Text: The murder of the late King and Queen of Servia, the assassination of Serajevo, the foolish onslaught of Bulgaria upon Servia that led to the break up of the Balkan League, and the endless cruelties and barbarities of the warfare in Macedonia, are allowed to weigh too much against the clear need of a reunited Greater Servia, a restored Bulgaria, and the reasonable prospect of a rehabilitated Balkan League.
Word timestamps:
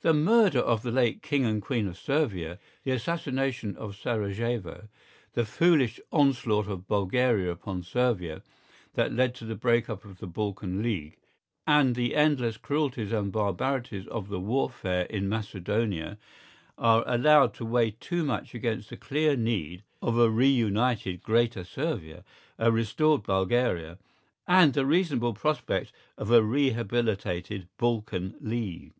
The 0.00 0.12
murder 0.12 0.58
of 0.58 0.82
the 0.82 0.90
late 0.90 1.22
King 1.22 1.44
and 1.44 1.62
Queen 1.62 1.86
of 1.86 1.96
Servia, 1.96 2.58
the 2.82 2.90
assassination 2.90 3.76
of 3.76 3.94
Serajevo, 3.94 4.88
the 5.34 5.44
foolish 5.44 6.00
onslaught 6.10 6.66
of 6.66 6.88
Bulgaria 6.88 7.52
upon 7.52 7.84
Servia 7.84 8.42
that 8.94 9.12
led 9.12 9.36
to 9.36 9.44
the 9.44 9.54
break 9.54 9.88
up 9.88 10.04
of 10.04 10.18
the 10.18 10.26
Balkan 10.26 10.82
League, 10.82 11.16
and 11.64 11.94
the 11.94 12.16
endless 12.16 12.56
cruelties 12.56 13.12
and 13.12 13.30
barbarities 13.30 14.08
of 14.08 14.26
the 14.26 14.40
warfare 14.40 15.02
in 15.04 15.28
Macedonia, 15.28 16.18
are 16.76 17.04
allowed 17.06 17.54
to 17.54 17.64
weigh 17.64 17.92
too 17.92 18.24
much 18.24 18.56
against 18.56 18.90
the 18.90 18.96
clear 18.96 19.36
need 19.36 19.84
of 20.02 20.18
a 20.18 20.28
reunited 20.28 21.22
Greater 21.22 21.62
Servia, 21.62 22.24
a 22.58 22.72
restored 22.72 23.22
Bulgaria, 23.22 23.98
and 24.44 24.72
the 24.72 24.84
reasonable 24.84 25.34
prospect 25.34 25.92
of 26.16 26.32
a 26.32 26.42
rehabilitated 26.42 27.68
Balkan 27.78 28.34
League. 28.40 28.94